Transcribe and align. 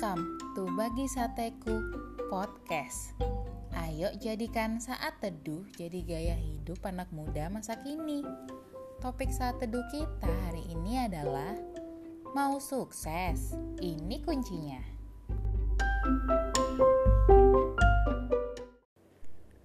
Welcome 0.00 0.40
to 0.56 0.64
Bagi 0.80 1.04
Sateku 1.12 1.76
Podcast. 2.32 3.12
Ayo 3.84 4.08
jadikan 4.16 4.80
saat 4.80 5.20
teduh 5.20 5.60
jadi 5.76 6.00
gaya 6.00 6.36
hidup 6.40 6.80
anak 6.88 7.12
muda 7.12 7.52
masa 7.52 7.76
kini. 7.84 8.24
Topik 9.04 9.28
saat 9.28 9.60
teduh 9.60 9.84
kita 9.92 10.32
hari 10.48 10.64
ini 10.72 11.04
adalah 11.04 11.52
Mau 12.32 12.56
sukses, 12.64 13.52
ini 13.84 14.24
kuncinya. 14.24 14.80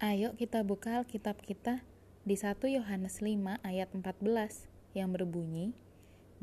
Ayo 0.04 0.36
kita 0.36 0.68
buka 0.68 1.00
Alkitab 1.00 1.40
kita 1.48 1.80
di 2.28 2.36
1 2.36 2.60
Yohanes 2.76 3.24
5 3.24 3.64
ayat 3.64 3.88
14 3.88 4.68
yang 5.00 5.16
berbunyi, 5.16 5.72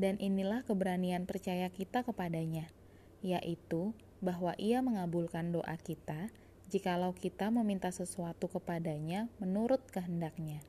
Dan 0.00 0.16
inilah 0.16 0.64
keberanian 0.64 1.28
percaya 1.28 1.68
kita 1.68 2.00
kepadanya, 2.08 2.72
yaitu 3.22 3.94
bahwa 4.20 4.52
Ia 4.58 4.82
mengabulkan 4.82 5.54
doa 5.54 5.74
kita 5.78 6.28
jikalau 6.72 7.12
kita 7.12 7.52
meminta 7.52 7.92
sesuatu 7.92 8.48
kepadanya 8.48 9.28
menurut 9.38 9.84
kehendaknya. 9.92 10.64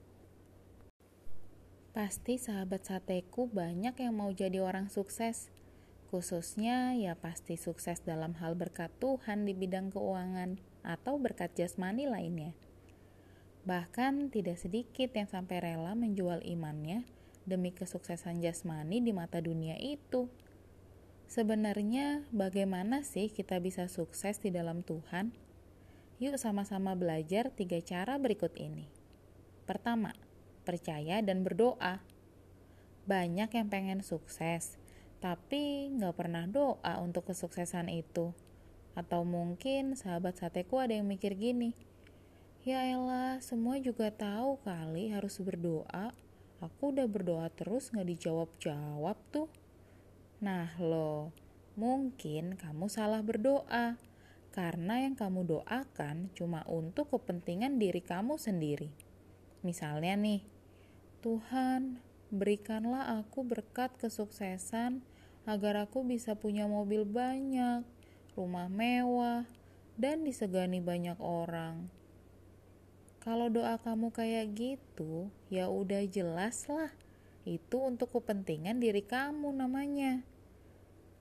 Pasti 1.94 2.42
sahabat 2.42 2.90
sateku 2.90 3.46
banyak 3.48 3.94
yang 4.02 4.18
mau 4.18 4.34
jadi 4.34 4.66
orang 4.66 4.90
sukses, 4.90 5.54
khususnya 6.10 6.98
ya 6.98 7.14
pasti 7.14 7.54
sukses 7.54 8.02
dalam 8.02 8.34
hal 8.42 8.58
berkat 8.58 8.90
Tuhan 8.98 9.46
di 9.46 9.54
bidang 9.54 9.94
keuangan 9.94 10.58
atau 10.82 11.22
berkat 11.22 11.54
jasmani 11.54 12.10
lainnya. 12.10 12.58
Bahkan 13.64 14.34
tidak 14.34 14.60
sedikit 14.60 15.16
yang 15.16 15.30
sampai 15.32 15.64
rela 15.64 15.96
menjual 15.96 16.44
imannya 16.44 17.08
demi 17.48 17.72
kesuksesan 17.72 18.44
jasmani 18.44 19.00
di 19.00 19.16
mata 19.16 19.40
dunia 19.40 19.80
itu. 19.80 20.28
Sebenarnya, 21.34 22.22
bagaimana 22.30 23.02
sih 23.02 23.26
kita 23.26 23.58
bisa 23.58 23.90
sukses 23.90 24.38
di 24.38 24.54
dalam 24.54 24.86
Tuhan? 24.86 25.34
Yuk, 26.22 26.38
sama-sama 26.38 26.94
belajar 26.94 27.50
tiga 27.50 27.82
cara 27.82 28.22
berikut 28.22 28.54
ini. 28.54 28.86
Pertama, 29.66 30.14
percaya 30.62 31.26
dan 31.26 31.42
berdoa. 31.42 32.06
Banyak 33.10 33.50
yang 33.50 33.66
pengen 33.66 34.06
sukses, 34.06 34.78
tapi 35.26 35.90
nggak 35.98 36.14
pernah 36.14 36.46
doa 36.46 37.02
untuk 37.02 37.26
kesuksesan 37.26 37.90
itu. 37.90 38.30
Atau 38.94 39.26
mungkin 39.26 39.98
sahabat 39.98 40.38
sateku 40.38 40.86
ada 40.86 40.94
yang 40.94 41.10
mikir 41.10 41.34
gini, 41.34 41.74
Ya 42.62 42.86
elah, 42.86 43.42
semua 43.42 43.82
juga 43.82 44.14
tahu 44.14 44.62
kali 44.62 45.10
harus 45.10 45.42
berdoa. 45.42 46.14
Aku 46.62 46.94
udah 46.94 47.10
berdoa 47.10 47.50
terus 47.50 47.90
nggak 47.90 48.06
dijawab-jawab 48.06 49.18
tuh. 49.34 49.50
Nah 50.44 50.76
lo, 50.76 51.32
mungkin 51.80 52.60
kamu 52.60 52.92
salah 52.92 53.24
berdoa 53.24 53.96
karena 54.52 55.08
yang 55.08 55.16
kamu 55.16 55.48
doakan 55.48 56.36
cuma 56.36 56.68
untuk 56.68 57.16
kepentingan 57.16 57.80
diri 57.80 58.04
kamu 58.04 58.36
sendiri. 58.36 58.92
Misalnya 59.64 60.20
nih, 60.20 60.44
Tuhan, 61.24 62.04
berikanlah 62.28 63.24
aku 63.24 63.48
berkat 63.48 63.96
kesuksesan 63.96 65.00
agar 65.48 65.88
aku 65.88 66.04
bisa 66.04 66.36
punya 66.36 66.68
mobil 66.68 67.08
banyak, 67.08 67.88
rumah 68.36 68.68
mewah, 68.68 69.48
dan 69.96 70.28
disegani 70.28 70.84
banyak 70.84 71.24
orang. 71.24 71.88
Kalau 73.24 73.48
doa 73.48 73.80
kamu 73.80 74.12
kayak 74.12 74.52
gitu, 74.60 75.32
ya 75.48 75.72
udah 75.72 76.04
jelas 76.04 76.68
lah. 76.68 76.92
Itu 77.48 77.80
untuk 77.88 78.12
kepentingan 78.12 78.84
diri 78.84 79.08
kamu 79.08 79.56
namanya. 79.56 80.33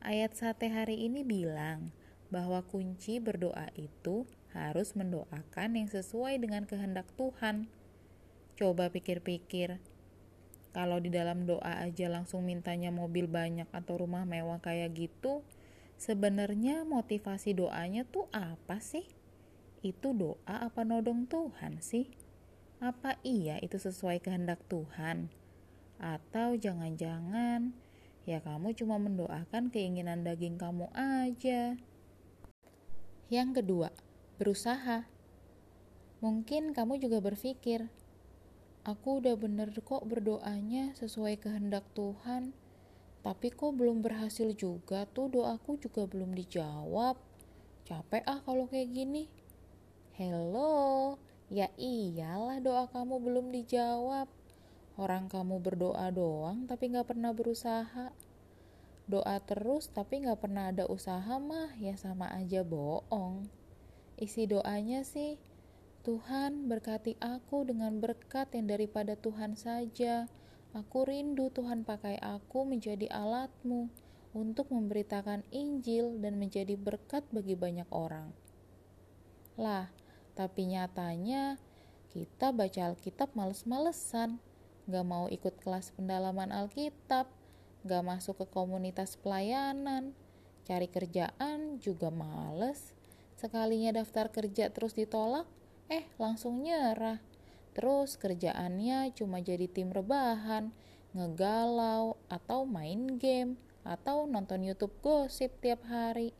Ayat 0.02 0.34
sate 0.34 0.66
hari 0.66 1.06
ini 1.06 1.22
bilang 1.22 1.94
bahwa 2.26 2.58
kunci 2.66 3.22
berdoa 3.22 3.70
itu 3.78 4.26
harus 4.50 4.98
mendoakan 4.98 5.78
yang 5.78 5.86
sesuai 5.86 6.42
dengan 6.42 6.66
kehendak 6.66 7.06
Tuhan. 7.14 7.70
Coba 8.58 8.90
pikir-pikir, 8.90 9.78
kalau 10.74 10.98
di 10.98 11.06
dalam 11.06 11.46
doa 11.46 11.86
aja 11.86 12.10
langsung 12.10 12.42
mintanya 12.42 12.90
mobil 12.90 13.30
banyak 13.30 13.70
atau 13.70 14.02
rumah 14.02 14.26
mewah 14.26 14.58
kayak 14.58 14.90
gitu, 14.98 15.46
sebenarnya 16.02 16.82
motivasi 16.82 17.54
doanya 17.54 18.02
tuh 18.02 18.26
apa 18.34 18.82
sih? 18.82 19.06
Itu 19.86 20.18
doa 20.18 20.66
apa 20.66 20.82
nodong 20.82 21.30
Tuhan 21.30 21.78
sih? 21.78 22.10
Apa 22.82 23.22
iya 23.22 23.62
itu 23.62 23.78
sesuai 23.78 24.18
kehendak 24.18 24.66
Tuhan? 24.66 25.30
Atau 26.02 26.58
jangan-jangan 26.58 27.70
Ya 28.22 28.38
kamu 28.38 28.70
cuma 28.78 29.02
mendoakan 29.02 29.74
keinginan 29.74 30.22
daging 30.22 30.54
kamu 30.54 30.86
aja. 30.94 31.74
Yang 33.26 33.48
kedua, 33.58 33.90
berusaha. 34.38 35.10
Mungkin 36.22 36.70
kamu 36.70 37.02
juga 37.02 37.18
berpikir, 37.18 37.90
aku 38.86 39.18
udah 39.18 39.34
bener 39.34 39.74
kok 39.74 40.06
berdoanya 40.06 40.94
sesuai 40.94 41.42
kehendak 41.42 41.82
Tuhan, 41.98 42.54
tapi 43.26 43.50
kok 43.50 43.74
belum 43.74 44.06
berhasil 44.06 44.54
juga 44.54 45.02
tuh 45.10 45.26
doaku 45.26 45.82
juga 45.82 46.06
belum 46.06 46.30
dijawab. 46.38 47.18
Capek 47.82 48.22
ah 48.30 48.38
kalau 48.46 48.70
kayak 48.70 48.94
gini. 48.94 49.26
Hello, 50.14 51.18
ya 51.50 51.66
iyalah 51.74 52.62
doa 52.62 52.86
kamu 52.86 53.18
belum 53.18 53.50
dijawab 53.50 54.30
Orang 55.00 55.32
kamu 55.32 55.64
berdoa 55.64 56.12
doang 56.12 56.68
tapi 56.68 56.92
gak 56.92 57.08
pernah 57.08 57.32
berusaha. 57.32 58.12
Doa 59.08 59.36
terus 59.40 59.88
tapi 59.88 60.24
gak 60.24 60.44
pernah 60.44 60.68
ada 60.68 60.84
usaha 60.84 61.40
mah 61.40 61.72
ya 61.80 61.96
sama 61.96 62.28
aja 62.36 62.60
bohong. 62.60 63.48
Isi 64.20 64.44
doanya 64.44 65.02
sih, 65.02 65.40
Tuhan 66.04 66.68
berkati 66.68 67.16
aku 67.18 67.64
dengan 67.64 67.98
berkat 67.98 68.52
yang 68.52 68.68
daripada 68.68 69.16
Tuhan 69.16 69.56
saja. 69.56 70.28
Aku 70.76 71.04
rindu 71.04 71.48
Tuhan 71.52 71.84
pakai 71.84 72.20
aku 72.20 72.64
menjadi 72.64 73.08
alatmu 73.12 73.92
untuk 74.32 74.72
memberitakan 74.72 75.44
Injil 75.52 76.16
dan 76.20 76.40
menjadi 76.40 76.76
berkat 76.76 77.24
bagi 77.28 77.52
banyak 77.52 77.88
orang. 77.92 78.32
Lah, 79.60 79.92
tapi 80.32 80.72
nyatanya 80.72 81.60
kita 82.12 82.52
baca 82.52 82.92
Alkitab 82.92 83.36
males-malesan 83.36 84.40
gak 84.90 85.06
mau 85.06 85.30
ikut 85.30 85.58
kelas 85.62 85.94
pendalaman 85.94 86.50
Alkitab, 86.50 87.30
gak 87.86 88.02
masuk 88.02 88.42
ke 88.42 88.46
komunitas 88.50 89.14
pelayanan, 89.18 90.14
cari 90.66 90.86
kerjaan 90.90 91.78
juga 91.82 92.10
males. 92.10 92.94
Sekalinya 93.38 93.90
daftar 93.98 94.30
kerja 94.30 94.70
terus 94.70 94.94
ditolak, 94.94 95.46
eh 95.90 96.06
langsung 96.18 96.62
nyerah. 96.62 97.18
Terus 97.72 98.20
kerjaannya 98.20 99.10
cuma 99.16 99.40
jadi 99.40 99.66
tim 99.66 99.90
rebahan, 99.90 100.70
ngegalau, 101.16 102.20
atau 102.28 102.68
main 102.68 103.16
game, 103.18 103.56
atau 103.82 104.30
nonton 104.30 104.62
YouTube 104.62 104.94
gosip 105.02 105.50
tiap 105.58 105.82
hari. 105.88 106.36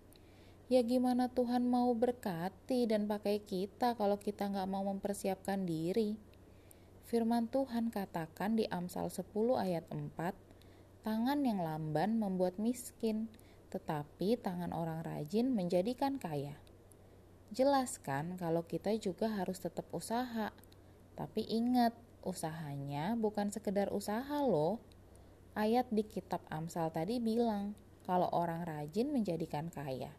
Ya 0.72 0.80
gimana 0.80 1.28
Tuhan 1.28 1.68
mau 1.68 1.92
berkati 1.92 2.88
dan 2.88 3.04
pakai 3.04 3.44
kita 3.44 3.92
kalau 3.98 4.16
kita 4.16 4.48
nggak 4.48 4.68
mau 4.70 4.86
mempersiapkan 4.88 5.68
diri. 5.68 6.31
Firman 7.12 7.44
Tuhan 7.52 7.92
katakan 7.92 8.56
di 8.56 8.64
Amsal 8.72 9.12
10 9.12 9.28
ayat 9.60 9.84
4, 9.92 10.16
tangan 11.04 11.44
yang 11.44 11.60
lamban 11.60 12.16
membuat 12.16 12.56
miskin, 12.56 13.28
tetapi 13.68 14.40
tangan 14.40 14.72
orang 14.72 15.04
rajin 15.04 15.52
menjadikan 15.52 16.16
kaya. 16.16 16.56
Jelaskan 17.52 18.40
kalau 18.40 18.64
kita 18.64 18.96
juga 18.96 19.28
harus 19.28 19.60
tetap 19.60 19.84
usaha. 19.92 20.56
Tapi 21.12 21.44
ingat, 21.52 21.92
usahanya 22.24 23.12
bukan 23.20 23.52
sekedar 23.52 23.92
usaha 23.92 24.40
loh. 24.40 24.80
Ayat 25.52 25.92
di 25.92 26.08
kitab 26.08 26.40
Amsal 26.48 26.88
tadi 26.96 27.20
bilang, 27.20 27.76
kalau 28.08 28.32
orang 28.32 28.64
rajin 28.64 29.12
menjadikan 29.12 29.68
kaya. 29.68 30.16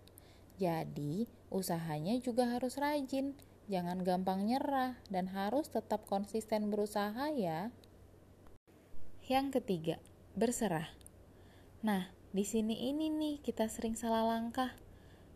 Jadi, 0.61 1.25
usahanya 1.49 2.21
juga 2.21 2.53
harus 2.53 2.77
rajin 2.77 3.33
jangan 3.73 4.05
gampang 4.05 4.45
nyerah 4.45 5.01
dan 5.09 5.33
harus 5.33 5.65
tetap 5.65 6.05
konsisten 6.05 6.69
berusaha 6.69 7.33
ya. 7.33 7.73
Yang 9.25 9.57
ketiga, 9.57 9.97
berserah. 10.37 10.93
Nah, 11.81 12.13
di 12.29 12.45
sini 12.45 12.93
ini 12.93 13.09
nih 13.09 13.41
kita 13.41 13.65
sering 13.65 13.97
salah 13.97 14.29
langkah. 14.29 14.77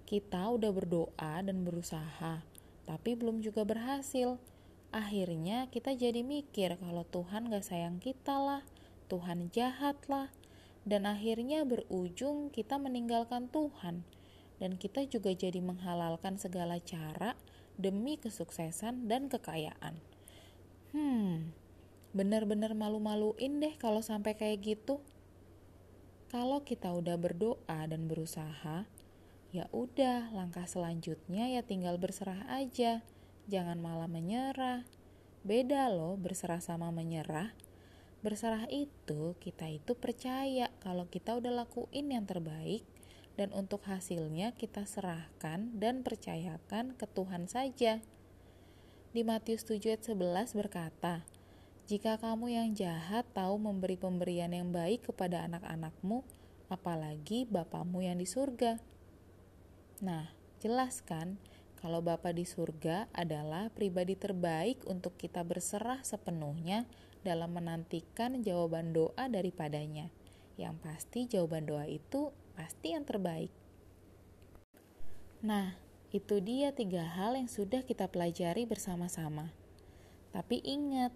Kita 0.05 0.53
udah 0.53 0.69
berdoa 0.69 1.41
dan 1.41 1.65
berusaha, 1.65 2.45
tapi 2.85 3.17
belum 3.17 3.41
juga 3.41 3.65
berhasil. 3.65 4.37
Akhirnya 4.93 5.65
kita 5.73 5.97
jadi 5.97 6.21
mikir 6.21 6.77
kalau 6.77 7.09
Tuhan 7.09 7.49
gak 7.49 7.65
sayang 7.65 7.97
kita 7.97 8.37
lah, 8.37 8.61
Tuhan 9.09 9.49
jahat 9.49 9.97
lah, 10.05 10.29
dan 10.85 11.09
akhirnya 11.09 11.65
berujung 11.65 12.53
kita 12.53 12.77
meninggalkan 12.77 13.49
Tuhan. 13.49 14.05
Dan 14.61 14.77
kita 14.77 15.05
juga 15.09 15.33
jadi 15.33 15.59
menghalalkan 15.59 16.39
segala 16.39 16.79
cara 16.81 17.35
demi 17.77 18.17
kesuksesan 18.17 19.05
dan 19.05 19.29
kekayaan. 19.29 20.01
Hmm, 20.91 21.53
bener-bener 22.11 22.73
malu-maluin 22.73 23.61
deh 23.61 23.77
kalau 23.77 24.01
sampai 24.01 24.33
kayak 24.33 24.65
gitu. 24.65 24.99
Kalau 26.27 26.65
kita 26.65 26.91
udah 26.91 27.15
berdoa 27.15 27.87
dan 27.87 28.09
berusaha, 28.09 28.83
ya 29.55 29.65
udah, 29.71 30.33
langkah 30.35 30.67
selanjutnya 30.67 31.47
ya 31.53 31.63
tinggal 31.63 31.95
berserah 31.95 32.43
aja. 32.51 33.05
Jangan 33.47 33.79
malah 33.79 34.11
menyerah. 34.11 34.83
Beda 35.47 35.87
loh 35.87 36.19
berserah 36.19 36.59
sama 36.59 36.91
menyerah. 36.91 37.55
Berserah 38.19 38.67
itu 38.67 39.39
kita 39.39 39.71
itu 39.71 39.95
percaya 39.95 40.67
kalau 40.83 41.07
kita 41.07 41.37
udah 41.39 41.63
lakuin 41.63 42.11
yang 42.11 42.27
terbaik 42.27 42.83
dan 43.37 43.53
untuk 43.53 43.85
hasilnya 43.85 44.57
kita 44.57 44.83
serahkan 44.83 45.71
dan 45.77 46.01
percayakan 46.01 46.97
ke 46.97 47.05
Tuhan 47.05 47.45
saja. 47.45 48.01
Di 49.13 49.21
Matius 49.21 49.63
7 49.63 49.93
ayat 49.93 50.03
11 50.03 50.57
berkata, 50.57 51.23
jika 51.87 52.19
kamu 52.19 52.51
yang 52.51 52.75
jahat 52.75 53.23
tahu 53.31 53.55
memberi 53.55 53.95
pemberian 53.95 54.51
yang 54.51 54.75
baik 54.75 55.07
kepada 55.07 55.47
anak-anakmu, 55.47 56.25
apalagi 56.67 57.47
Bapamu 57.47 58.03
yang 58.03 58.19
di 58.19 58.27
surga. 58.27 58.75
Nah, 60.03 60.27
jelas 60.59 60.99
kan 60.99 61.39
kalau 61.79 62.03
Bapa 62.03 62.35
di 62.35 62.43
surga 62.43 63.07
adalah 63.15 63.71
pribadi 63.71 64.19
terbaik 64.19 64.83
untuk 64.89 65.15
kita 65.15 65.47
berserah 65.47 66.03
sepenuhnya 66.03 66.83
dalam 67.23 67.55
menantikan 67.55 68.43
jawaban 68.43 68.91
doa 68.91 69.31
daripadanya. 69.31 70.11
Yang 70.59 70.75
pasti 70.83 71.19
jawaban 71.29 71.69
doa 71.69 71.87
itu 71.87 72.35
pasti 72.57 72.97
yang 72.97 73.05
terbaik. 73.05 73.53
Nah, 75.45 75.77
itu 76.09 76.41
dia 76.41 76.73
tiga 76.73 77.05
hal 77.05 77.37
yang 77.37 77.45
sudah 77.45 77.85
kita 77.85 78.09
pelajari 78.09 78.65
bersama-sama. 78.65 79.53
Tapi 80.33 80.65
ingat, 80.65 81.13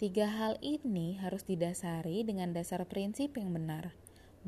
Tiga 0.00 0.32
hal 0.32 0.56
ini 0.64 1.20
harus 1.20 1.44
didasari 1.44 2.24
dengan 2.24 2.56
dasar 2.56 2.88
prinsip 2.88 3.36
yang 3.36 3.52
benar, 3.52 3.92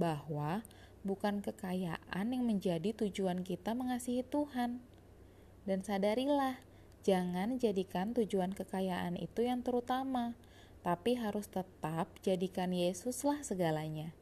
bahwa 0.00 0.65
bukan 1.05 1.44
kekayaan 1.44 2.33
yang 2.33 2.49
menjadi 2.49 2.97
tujuan 2.97 3.44
kita 3.44 3.77
mengasihi 3.77 4.25
Tuhan. 4.25 4.81
Dan 5.69 5.85
sadarilah, 5.85 6.56
jangan 7.05 7.61
jadikan 7.61 8.17
tujuan 8.17 8.56
kekayaan 8.56 9.21
itu 9.21 9.44
yang 9.44 9.61
terutama, 9.61 10.41
tapi 10.81 11.21
harus 11.21 11.53
tetap 11.53 12.09
jadikan 12.25 12.73
Yesuslah 12.73 13.44
segalanya. 13.44 14.17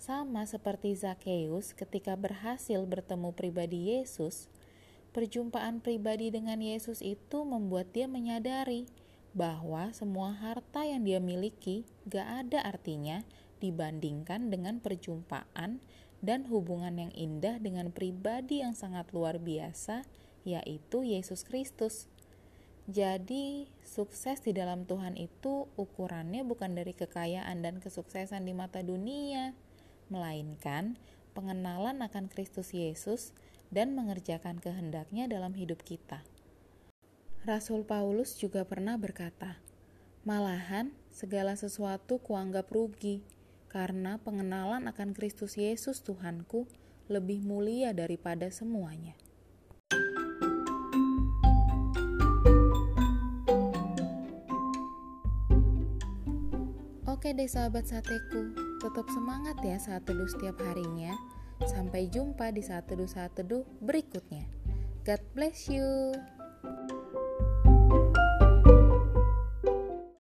Sama 0.00 0.48
seperti 0.48 0.96
Zakheus 0.96 1.76
ketika 1.76 2.16
berhasil 2.16 2.80
bertemu 2.88 3.36
pribadi 3.36 3.92
Yesus, 3.92 4.48
perjumpaan 5.12 5.84
pribadi 5.84 6.32
dengan 6.32 6.56
Yesus 6.56 7.04
itu 7.04 7.44
membuat 7.44 7.92
dia 7.92 8.08
menyadari 8.08 8.88
bahwa 9.36 9.92
semua 9.92 10.32
harta 10.32 10.88
yang 10.88 11.04
dia 11.04 11.20
miliki 11.20 11.84
gak 12.08 12.48
ada 12.48 12.64
artinya 12.64 13.28
dibandingkan 13.60 14.48
dengan 14.48 14.80
perjumpaan 14.80 15.84
dan 16.24 16.48
hubungan 16.48 16.96
yang 16.96 17.12
indah 17.12 17.60
dengan 17.60 17.92
pribadi 17.92 18.64
yang 18.64 18.72
sangat 18.72 19.12
luar 19.12 19.36
biasa, 19.36 20.08
yaitu 20.48 21.04
Yesus 21.04 21.44
Kristus. 21.44 22.08
Jadi, 22.88 23.68
sukses 23.84 24.40
di 24.40 24.56
dalam 24.56 24.88
Tuhan 24.88 25.20
itu 25.20 25.68
ukurannya 25.76 26.40
bukan 26.40 26.72
dari 26.72 26.96
kekayaan 26.96 27.60
dan 27.60 27.84
kesuksesan 27.84 28.48
di 28.48 28.56
mata 28.56 28.80
dunia, 28.80 29.52
melainkan 30.10 30.98
pengenalan 31.32 32.02
akan 32.02 32.26
Kristus 32.26 32.74
Yesus 32.74 33.32
dan 33.70 33.94
mengerjakan 33.94 34.58
kehendaknya 34.58 35.30
dalam 35.30 35.54
hidup 35.54 35.86
kita. 35.86 36.26
Rasul 37.46 37.88
Paulus 37.88 38.36
juga 38.36 38.68
pernah 38.68 39.00
berkata, 39.00 39.56
"Malahan 40.28 40.92
segala 41.08 41.56
sesuatu 41.56 42.20
kuanggap 42.20 42.68
rugi, 42.68 43.24
karena 43.70 44.20
pengenalan 44.20 44.84
akan 44.90 45.16
Kristus 45.16 45.56
Yesus 45.56 46.04
Tuhanku 46.04 46.68
lebih 47.08 47.40
mulia 47.46 47.96
daripada 47.96 48.52
semuanya." 48.52 49.16
Oke 57.08 57.32
deh 57.36 57.48
sahabat 57.48 57.88
sateku, 57.88 58.69
tetap 58.80 59.06
semangat 59.12 59.60
ya 59.60 59.76
saat 59.76 60.08
teduh 60.08 60.26
setiap 60.26 60.56
harinya. 60.64 61.12
Sampai 61.60 62.08
jumpa 62.08 62.48
di 62.56 62.64
saat 62.64 62.88
teduh 62.88 63.04
saat 63.04 63.36
teduh 63.36 63.68
berikutnya. 63.84 64.48
God 65.04 65.20
bless 65.36 65.68
you. 65.68 66.16